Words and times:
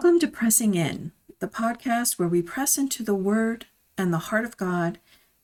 Welcome 0.00 0.20
to 0.20 0.28
Pressing 0.28 0.76
In, 0.76 1.10
the 1.40 1.48
podcast 1.48 2.20
where 2.20 2.28
we 2.28 2.40
press 2.40 2.78
into 2.78 3.02
the 3.02 3.16
Word 3.16 3.66
and 3.98 4.14
the 4.14 4.28
heart 4.30 4.44
of 4.44 4.56
God 4.56 5.00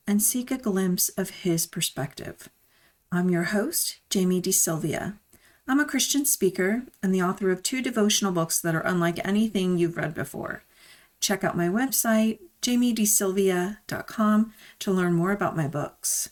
and 0.07 0.23
seek 0.23 0.49
a 0.49 0.57
glimpse 0.57 1.09
of 1.09 1.41
His 1.41 1.67
perspective. 1.67 2.47
I'm 3.11 3.29
your 3.29 3.43
host, 3.43 3.97
Jamie 4.09 4.41
DeSylvia. 4.41 5.17
I'm 5.67 5.81
a 5.81 5.85
Christian 5.85 6.23
speaker 6.23 6.83
and 7.03 7.13
the 7.13 7.21
author 7.21 7.51
of 7.51 7.63
two 7.63 7.81
devotional 7.81 8.31
books 8.31 8.61
that 8.61 8.73
are 8.73 8.85
unlike 8.85 9.19
anything 9.27 9.77
you've 9.77 9.97
read 9.97 10.13
before. 10.13 10.63
Check 11.19 11.43
out 11.43 11.57
my 11.57 11.67
website, 11.67 12.39
jamiedesylvia.com, 12.61 14.53
to 14.79 14.91
learn 14.91 15.13
more 15.15 15.33
about 15.33 15.57
my 15.57 15.67
books. 15.67 16.29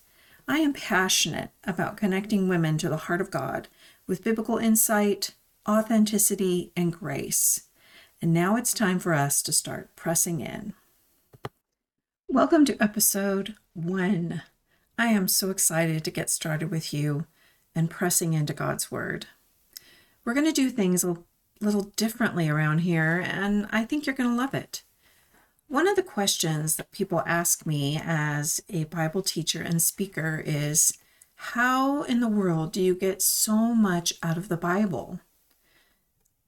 I 0.48 0.60
am 0.60 0.72
passionate 0.72 1.50
about 1.66 1.98
connecting 1.98 2.48
women 2.48 2.78
to 2.78 2.88
the 2.88 2.96
heart 2.96 3.20
of 3.20 3.32
God 3.32 3.68
with 4.08 4.24
biblical 4.24 4.60
insight, 4.60 5.32
authenticity, 5.68 6.72
and 6.78 6.94
grace. 6.94 7.64
And 8.24 8.34
now 8.34 8.56
it's 8.56 8.72
time 8.74 9.00
for 9.00 9.14
us 9.14 9.42
to 9.42 9.52
start 9.52 9.98
pressing 9.98 10.40
in. 10.40 10.76
Welcome 12.30 12.64
to 12.64 12.82
episode 12.82 13.56
one. 13.74 14.44
I 14.98 15.08
am 15.08 15.28
so 15.28 15.50
excited 15.50 16.06
to 16.06 16.10
get 16.10 16.30
started 16.30 16.72
with 16.72 16.94
you 16.94 17.26
and 17.76 17.90
pressing 17.90 18.32
into 18.32 18.54
God's 18.54 18.90
Word. 18.90 19.26
We're 20.24 20.36
going 20.36 20.46
to 20.46 20.54
do 20.54 20.70
things 20.70 21.04
a 21.04 21.18
little 21.60 21.92
differently 21.98 22.48
around 22.48 22.80
here, 22.80 23.22
and 23.28 23.68
I 23.74 23.84
think 23.84 24.06
you're 24.06 24.16
going 24.16 24.30
to 24.30 24.38
love 24.38 24.54
it. 24.54 24.84
One 25.68 25.86
of 25.86 25.98
the 25.98 26.02
questions 26.02 26.78
that 26.78 26.94
people 26.94 27.24
ask 27.26 27.66
me 27.66 28.00
as 28.02 28.64
a 28.70 28.86
Bible 28.86 29.22
teacher 29.22 29.62
and 29.62 29.82
speaker 29.82 30.42
is 30.46 30.98
How 31.36 32.04
in 32.04 32.22
the 32.22 32.30
world 32.30 32.72
do 32.72 32.82
you 32.82 32.96
get 32.96 33.22
so 33.22 33.76
much 33.76 34.14
out 34.24 34.38
of 34.38 34.48
the 34.48 34.56
Bible? 34.56 35.20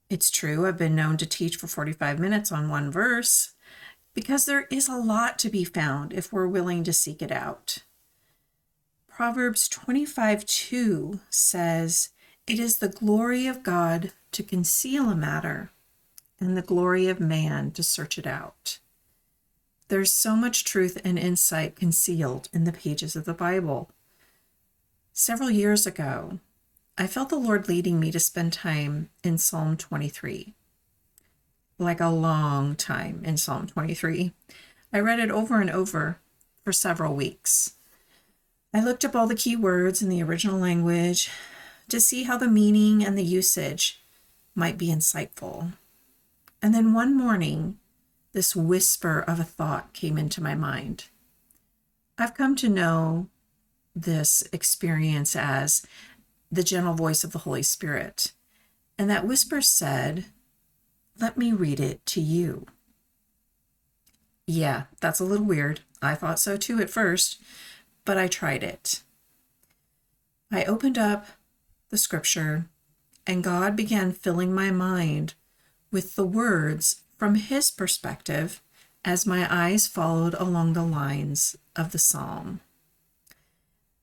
It's 0.08 0.30
true, 0.30 0.66
I've 0.66 0.78
been 0.78 0.94
known 0.94 1.16
to 1.16 1.26
teach 1.26 1.56
for 1.56 1.66
45 1.66 2.20
minutes 2.20 2.52
on 2.52 2.68
one 2.68 2.90
verse 2.90 3.54
because 4.14 4.46
there 4.46 4.66
is 4.70 4.88
a 4.88 4.96
lot 4.96 5.38
to 5.40 5.50
be 5.50 5.64
found 5.64 6.12
if 6.12 6.32
we're 6.32 6.46
willing 6.46 6.84
to 6.84 6.92
seek 6.92 7.20
it 7.20 7.32
out. 7.32 7.78
Proverbs 9.08 9.68
25 9.68 10.46
2 10.46 11.20
says, 11.28 12.10
It 12.46 12.60
is 12.60 12.78
the 12.78 12.88
glory 12.88 13.46
of 13.46 13.62
God 13.62 14.12
to 14.32 14.42
conceal 14.42 15.10
a 15.10 15.16
matter, 15.16 15.70
and 16.38 16.56
the 16.56 16.62
glory 16.62 17.08
of 17.08 17.18
man 17.18 17.72
to 17.72 17.82
search 17.82 18.16
it 18.16 18.26
out. 18.26 18.78
There's 19.88 20.12
so 20.12 20.36
much 20.36 20.64
truth 20.64 21.00
and 21.04 21.18
insight 21.18 21.76
concealed 21.76 22.48
in 22.52 22.64
the 22.64 22.72
pages 22.72 23.16
of 23.16 23.24
the 23.24 23.34
Bible. 23.34 23.90
Several 25.12 25.50
years 25.50 25.86
ago, 25.86 26.38
I 26.98 27.06
felt 27.06 27.28
the 27.28 27.36
Lord 27.36 27.68
leading 27.68 28.00
me 28.00 28.10
to 28.10 28.18
spend 28.18 28.54
time 28.54 29.10
in 29.22 29.36
Psalm 29.36 29.76
23. 29.76 30.54
Like 31.78 32.00
a 32.00 32.08
long 32.08 32.74
time 32.74 33.20
in 33.22 33.36
Psalm 33.36 33.66
23. 33.66 34.32
I 34.94 35.00
read 35.00 35.18
it 35.18 35.30
over 35.30 35.60
and 35.60 35.68
over 35.68 36.20
for 36.64 36.72
several 36.72 37.14
weeks. 37.14 37.74
I 38.72 38.82
looked 38.82 39.04
up 39.04 39.14
all 39.14 39.26
the 39.26 39.34
key 39.34 39.56
words 39.56 40.00
in 40.00 40.08
the 40.08 40.22
original 40.22 40.58
language 40.58 41.30
to 41.90 42.00
see 42.00 42.22
how 42.22 42.38
the 42.38 42.48
meaning 42.48 43.04
and 43.04 43.16
the 43.16 43.22
usage 43.22 44.00
might 44.54 44.78
be 44.78 44.88
insightful. 44.88 45.74
And 46.62 46.74
then 46.74 46.94
one 46.94 47.14
morning, 47.14 47.76
this 48.32 48.56
whisper 48.56 49.20
of 49.20 49.38
a 49.38 49.44
thought 49.44 49.92
came 49.92 50.16
into 50.16 50.42
my 50.42 50.54
mind. 50.54 51.04
I've 52.16 52.34
come 52.34 52.56
to 52.56 52.70
know 52.70 53.28
this 53.94 54.42
experience 54.50 55.36
as 55.36 55.82
the 56.50 56.62
gentle 56.62 56.94
voice 56.94 57.24
of 57.24 57.32
the 57.32 57.40
Holy 57.40 57.62
Spirit. 57.62 58.32
And 58.98 59.10
that 59.10 59.26
whisper 59.26 59.60
said, 59.60 60.26
Let 61.20 61.36
me 61.36 61.52
read 61.52 61.80
it 61.80 62.04
to 62.06 62.20
you. 62.20 62.66
Yeah, 64.46 64.84
that's 65.00 65.20
a 65.20 65.24
little 65.24 65.46
weird. 65.46 65.80
I 66.00 66.14
thought 66.14 66.38
so 66.38 66.56
too 66.56 66.80
at 66.80 66.90
first, 66.90 67.40
but 68.04 68.16
I 68.16 68.28
tried 68.28 68.62
it. 68.62 69.02
I 70.52 70.64
opened 70.64 70.96
up 70.96 71.26
the 71.90 71.98
scripture, 71.98 72.66
and 73.26 73.42
God 73.42 73.74
began 73.74 74.12
filling 74.12 74.54
my 74.54 74.70
mind 74.70 75.34
with 75.90 76.14
the 76.14 76.26
words 76.26 77.02
from 77.16 77.34
His 77.34 77.70
perspective 77.70 78.62
as 79.04 79.26
my 79.26 79.46
eyes 79.50 79.86
followed 79.86 80.34
along 80.34 80.72
the 80.72 80.82
lines 80.82 81.56
of 81.74 81.92
the 81.92 81.98
psalm. 81.98 82.60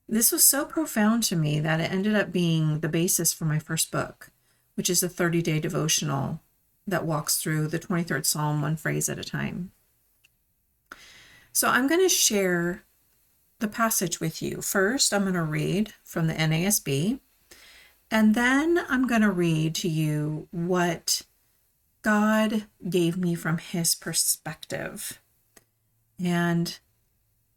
This 0.08 0.32
was 0.32 0.44
so 0.44 0.64
profound 0.64 1.22
to 1.24 1.36
me 1.36 1.60
that 1.60 1.80
it 1.80 1.90
ended 1.90 2.14
up 2.14 2.30
being 2.30 2.80
the 2.80 2.88
basis 2.88 3.32
for 3.32 3.44
my 3.44 3.58
first 3.58 3.90
book, 3.90 4.30
which 4.74 4.90
is 4.90 5.02
a 5.02 5.08
30 5.08 5.42
day 5.42 5.60
devotional 5.60 6.40
that 6.86 7.06
walks 7.06 7.38
through 7.38 7.68
the 7.68 7.78
23rd 7.78 8.26
Psalm 8.26 8.60
one 8.60 8.76
phrase 8.76 9.08
at 9.08 9.18
a 9.18 9.24
time. 9.24 9.72
So 11.52 11.68
I'm 11.68 11.88
going 11.88 12.02
to 12.02 12.08
share 12.08 12.84
the 13.60 13.68
passage 13.68 14.20
with 14.20 14.42
you. 14.42 14.60
First, 14.60 15.14
I'm 15.14 15.22
going 15.22 15.34
to 15.34 15.42
read 15.42 15.94
from 16.02 16.26
the 16.26 16.34
NASB, 16.34 17.20
and 18.10 18.34
then 18.34 18.84
I'm 18.88 19.06
going 19.06 19.22
to 19.22 19.30
read 19.30 19.74
to 19.76 19.88
you 19.88 20.48
what 20.50 21.22
God 22.02 22.66
gave 22.88 23.16
me 23.16 23.34
from 23.34 23.58
his 23.58 23.94
perspective. 23.94 25.20
And 26.22 26.78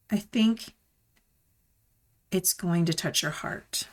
I 0.10 0.18
think 0.18 0.74
it's 2.32 2.54
going 2.54 2.86
to 2.86 2.94
touch 2.94 3.22
your 3.22 3.32
heart. 3.32 3.88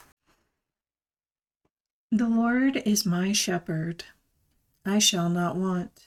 The 2.10 2.28
Lord 2.28 2.76
is 2.84 3.04
my 3.04 3.32
shepherd, 3.32 4.04
I 4.84 4.98
shall 4.98 5.28
not 5.28 5.56
want. 5.56 6.06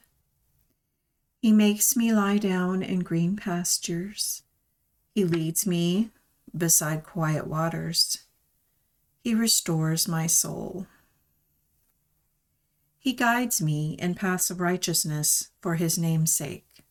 He 1.42 1.52
makes 1.52 1.96
me 1.96 2.14
lie 2.14 2.38
down 2.38 2.82
in 2.84 3.00
green 3.00 3.36
pastures. 3.36 4.44
He 5.14 5.24
leads 5.24 5.66
me 5.66 6.12
beside 6.56 7.04
quiet 7.04 7.48
waters. 7.48 8.20
He 9.24 9.34
restores 9.34 10.08
my 10.08 10.28
soul. 10.28 10.88
He 13.00 13.14
guides 13.14 13.62
me 13.62 13.96
in 14.00 14.16
paths 14.16 14.50
of 14.50 14.60
righteousness 14.60 15.50
for 15.62 15.76
his 15.76 15.98
name's 15.98 16.34
sake. 16.34 16.84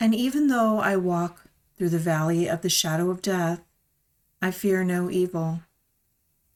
And 0.00 0.14
even 0.14 0.48
though 0.48 0.78
I 0.80 0.96
walk 0.96 1.46
through 1.82 1.88
the 1.88 1.98
valley 1.98 2.46
of 2.46 2.62
the 2.62 2.68
shadow 2.68 3.10
of 3.10 3.20
death, 3.20 3.60
I 4.40 4.52
fear 4.52 4.84
no 4.84 5.10
evil, 5.10 5.62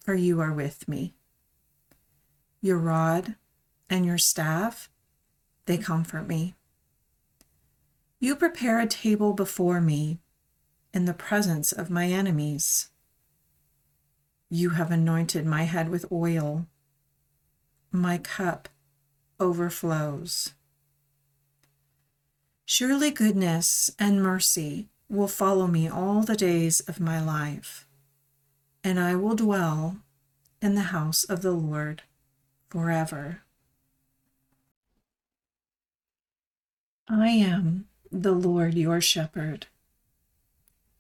for 0.05 0.15
you 0.15 0.41
are 0.41 0.53
with 0.53 0.87
me. 0.87 1.15
Your 2.61 2.79
rod 2.79 3.35
and 3.91 4.07
your 4.07 4.19
staff, 4.19 4.89
they 5.65 5.79
comfort 5.79 6.29
me. 6.29 6.55
You 8.21 8.37
prepare 8.37 8.79
a 8.79 8.87
table 8.87 9.33
before 9.33 9.81
me 9.81 10.21
in 10.95 11.07
the 11.07 11.13
presence 11.13 11.73
of 11.73 11.91
my 11.91 12.07
enemies. 12.07 12.91
You 14.49 14.71
have 14.71 14.93
anointed 14.93 15.45
my 15.45 15.65
head 15.65 15.89
with 15.89 16.07
oil. 16.13 16.69
My 17.91 18.19
cup 18.19 18.69
overflows. 19.41 20.55
Surely 22.65 23.11
goodness 23.11 23.91
and 23.99 24.23
mercy 24.23 24.89
will 25.09 25.29
follow 25.29 25.67
me 25.67 25.89
all 25.89 26.23
the 26.23 26.37
days 26.37 26.81
of 26.81 27.01
my 27.01 27.23
life, 27.23 27.87
and 28.83 28.99
I 28.99 29.15
will 29.15 29.35
dwell 29.35 29.99
in 30.61 30.75
the 30.75 30.93
house 30.93 31.25
of 31.25 31.43
the 31.43 31.53
Lord 31.53 32.03
forever. 32.69 33.43
I 37.09 37.29
am 37.29 37.87
the 38.11 38.33
Lord 38.33 38.75
your 38.75 39.01
shepherd. 39.01 39.67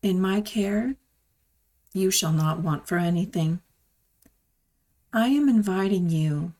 In 0.02 0.20
my 0.20 0.40
care, 0.40 0.94
you 1.92 2.10
shall 2.10 2.32
not 2.32 2.60
want 2.60 2.86
for 2.86 2.98
anything. 2.98 3.60
I 5.12 5.28
am 5.28 5.48
inviting 5.48 6.10
you 6.10 6.52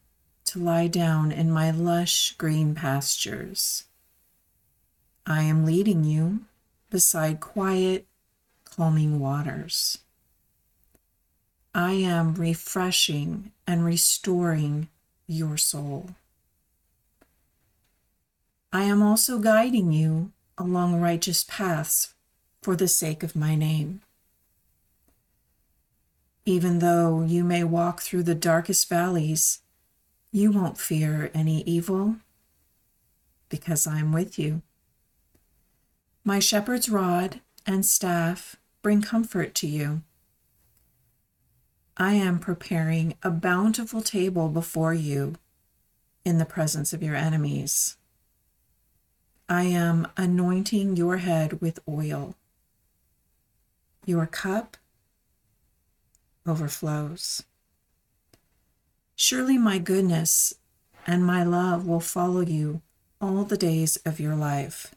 to 0.47 0.59
lie 0.59 0.89
down 0.89 1.31
in 1.31 1.51
my 1.51 1.71
lush 1.71 2.33
green 2.39 2.75
pastures. 2.75 3.85
I 5.27 5.43
am 5.43 5.65
leading 5.65 6.05
you 6.05 6.41
beside 6.91 7.41
quiet, 7.41 8.07
calming 8.65 9.19
waters. 9.19 9.99
I 11.75 11.93
am 11.93 12.35
refreshing 12.35 13.53
and 13.67 13.85
restoring 13.85 14.89
your 15.27 15.57
soul. 15.57 16.11
I 18.73 18.85
am 18.85 19.03
also 19.03 19.39
guiding 19.39 19.93
you 19.93 20.33
along 20.59 21.01
righteous 21.01 21.45
paths 21.45 22.15
for 22.63 22.77
the 22.77 22.89
sake 22.89 23.23
of 23.23 23.37
my 23.37 23.55
name. 23.55 24.01
Even 26.45 26.79
though 26.79 27.23
you 27.23 27.43
may 27.43 27.65
walk 27.65 28.01
through 28.01 28.23
the 28.23 28.35
darkest 28.35 28.89
valleys, 28.89 29.61
you 30.31 30.53
won't 30.53 30.79
fear 30.79 31.31
any 31.35 31.63
evil 31.63 32.17
because 33.49 33.87
I'm 33.87 34.13
with 34.13 34.39
you. 34.39 34.63
My 36.29 36.41
shepherd's 36.41 36.89
rod 36.89 37.41
and 37.67 37.87
staff 37.87 38.57
bring 38.83 39.01
comfort 39.01 39.55
to 39.55 39.69
you. 39.69 40.03
I 41.97 42.15
am 42.15 42.41
preparing 42.41 43.15
a 43.23 43.31
bountiful 43.31 44.01
table 44.01 44.49
before 44.49 44.93
you 44.93 45.37
in 46.25 46.39
the 46.39 46.45
presence 46.45 46.93
of 46.93 47.01
your 47.01 47.15
enemies. 47.15 47.97
I 49.49 49.67
am 49.67 50.09
anointing 50.17 50.97
your 50.97 51.19
head 51.19 51.61
with 51.61 51.79
oil. 51.89 52.35
Your 54.05 54.27
cup 54.27 54.77
overflows. 56.45 57.45
Surely 59.15 59.59
my 59.59 59.79
goodness 59.79 60.55
and 61.07 61.25
my 61.25 61.45
love 61.45 61.87
will 61.87 62.01
follow 62.01 62.41
you 62.41 62.83
all 63.21 63.45
the 63.45 63.57
days 63.57 63.95
of 63.99 64.19
your 64.19 64.35
life, 64.35 64.96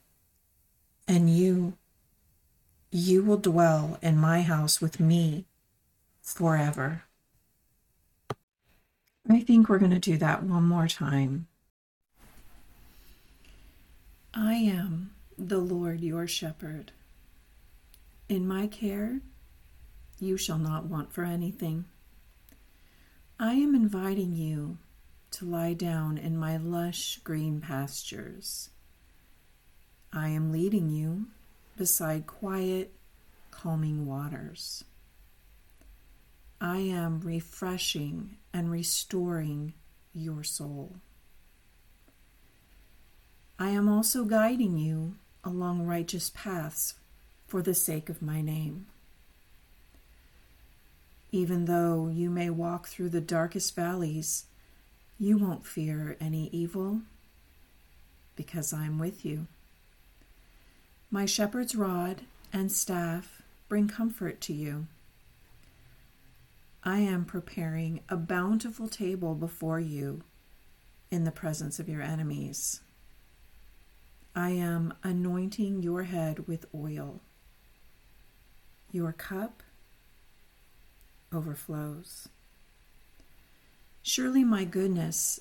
and 1.09 1.27
you, 1.27 1.73
you 2.91 3.23
will 3.23 3.37
dwell 3.37 3.97
in 3.99 4.15
my 4.15 4.43
house 4.43 4.79
with 4.79 4.99
me 4.99 5.45
forever. 6.21 7.03
I 9.27 9.39
think 9.39 9.67
we're 9.67 9.79
going 9.79 9.91
to 9.91 9.99
do 9.99 10.17
that 10.17 10.43
one 10.43 10.63
more 10.63 10.87
time. 10.87 11.47
I 14.35 14.53
am 14.53 15.09
the 15.35 15.57
Lord 15.57 16.01
your 16.01 16.27
shepherd. 16.27 16.91
In 18.27 18.47
my 18.47 18.67
care, 18.67 19.21
you 20.19 20.37
shall 20.37 20.59
not 20.59 20.85
want 20.85 21.11
for 21.11 21.23
anything. 21.23 21.85
I 23.39 23.53
am 23.53 23.73
inviting 23.73 24.35
you 24.35 24.77
to 25.31 25.45
lie 25.45 25.73
down 25.73 26.19
in 26.19 26.37
my 26.37 26.57
lush 26.57 27.19
green 27.23 27.61
pastures. 27.61 28.69
I 30.11 30.29
am 30.29 30.51
leading 30.51 30.89
you 30.89 31.27
beside 31.77 32.25
quiet, 32.25 32.91
calming 33.51 34.05
waters. 34.05 34.83
I 36.59 36.77
am 36.79 37.21
refreshing 37.21 38.37
and 38.53 38.71
restoring 38.71 39.73
your 40.13 40.43
soul. 40.43 40.95
I 43.59 43.69
am 43.69 43.87
also 43.87 44.25
guiding 44.25 44.77
you 44.77 45.15
along 45.43 45.85
righteous 45.85 46.31
paths 46.33 46.95
for 47.47 47.61
the 47.61 47.73
sake 47.73 48.09
of 48.09 48.21
my 48.21 48.41
name. 48.41 48.87
Even 51.31 51.65
though 51.65 52.09
you 52.11 52.29
may 52.29 52.49
walk 52.49 52.87
through 52.87 53.09
the 53.09 53.21
darkest 53.21 53.75
valleys, 53.75 54.45
you 55.19 55.37
won't 55.37 55.67
fear 55.67 56.17
any 56.19 56.49
evil 56.51 57.01
because 58.35 58.73
I 58.73 58.85
am 58.85 58.97
with 58.97 59.23
you. 59.23 59.47
My 61.11 61.25
shepherd's 61.25 61.75
rod 61.75 62.21
and 62.53 62.71
staff 62.71 63.41
bring 63.67 63.87
comfort 63.87 64.41
to 64.41 64.53
you. 64.53 64.85
I 66.83 66.99
am 66.99 67.25
preparing 67.25 68.01
a 68.09 68.15
bountiful 68.15 68.87
table 68.87 69.33
before 69.33 69.79
you 69.79 70.21
in 71.09 71.23
the 71.23 71.31
presence 71.31 71.79
of 71.79 71.89
your 71.89 72.01
enemies. 72.03 72.81
I 74.35 74.51
am 74.51 74.93
anointing 75.03 75.81
your 75.81 76.03
head 76.03 76.47
with 76.47 76.67
oil. 76.73 77.21
Your 78.91 79.11
cup 79.11 79.63
overflows. 81.33 82.29
Surely 84.03 84.43
my 84.43 84.63
goodness 84.63 85.39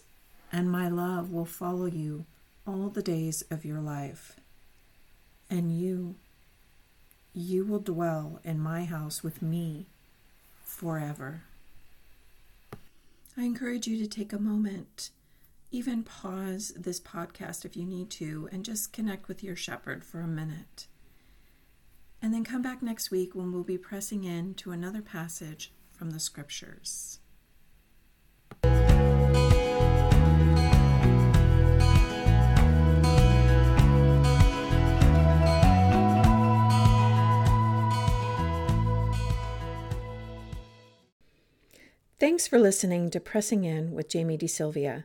and 0.51 0.71
my 0.71 0.89
love 0.89 1.31
will 1.31 1.45
follow 1.45 1.87
you 1.87 2.25
all 2.67 2.89
the 2.89 3.03
days 3.03 3.43
of 3.51 3.65
your 3.65 3.81
life, 3.81 4.37
and 5.51 5.79
you, 5.79 6.17
you 7.33 7.65
will 7.65 7.81
dwell 7.81 8.41
in 8.45 8.59
my 8.59 8.85
house 8.85 9.23
with 9.23 9.43
me 9.43 9.87
forever. 10.65 11.43
I 13.37 13.43
encourage 13.43 13.87
you 13.87 13.99
to 13.99 14.09
take 14.09 14.33
a 14.33 14.39
moment, 14.39 15.11
even 15.71 16.03
pause 16.03 16.73
this 16.77 17.01
podcast 17.01 17.65
if 17.65 17.77
you 17.77 17.85
need 17.85 18.11
to, 18.11 18.49
and 18.51 18.65
just 18.65 18.93
connect 18.93 19.29
with 19.29 19.45
your 19.45 19.57
shepherd 19.57 20.05
for 20.05 20.21
a 20.21 20.27
minute. 20.27 20.87
And 22.21 22.35
then 22.35 22.43
come 22.43 22.63
back 22.63 22.83
next 22.83 23.11
week 23.11 23.35
when 23.35 23.53
we'll 23.53 23.63
be 23.63 23.79
pressing 23.79 24.25
in 24.25 24.55
to 24.55 24.73
another 24.73 25.03
passage 25.03 25.71
from 25.93 26.11
the 26.11 26.21
scriptures. 26.21 27.21
Thanks 42.21 42.49
for 42.49 42.59
listening 42.59 43.11
to 43.11 43.21
Pressing 43.21 43.63
In 43.63 43.93
with 43.93 44.09
Jamie 44.09 44.37
DeSylvia. 44.37 45.05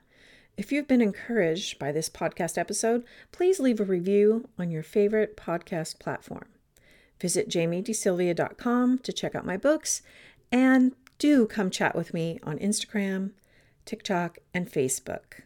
If 0.57 0.71
you've 0.71 0.87
been 0.87 0.99
encouraged 0.99 1.77
by 1.77 1.91
this 1.91 2.09
podcast 2.09 2.57
episode, 2.57 3.03
please 3.31 3.59
leave 3.59 3.79
a 3.79 3.83
review 3.83 4.49
on 4.57 4.71
your 4.71 4.81
favorite 4.81 5.37
podcast 5.37 5.99
platform. 5.99 6.47
Visit 7.21 7.49
jamiedesylvia.com 7.49 8.97
to 8.97 9.13
check 9.13 9.35
out 9.35 9.45
my 9.45 9.57
books 9.57 10.01
and 10.51 10.93
do 11.19 11.45
come 11.45 11.69
chat 11.69 11.95
with 11.95 12.15
me 12.15 12.39
on 12.41 12.57
Instagram, 12.57 13.33
TikTok, 13.85 14.39
and 14.51 14.71
Facebook. 14.71 15.43